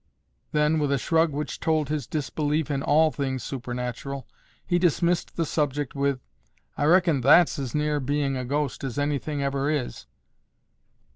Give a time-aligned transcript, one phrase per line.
[0.51, 4.27] Then, with a shrug which told his disbelief in all things supernatural,
[4.65, 6.19] he dismissed the subject with,
[6.75, 10.07] "I reckon that's as near being a ghost as anything ever is."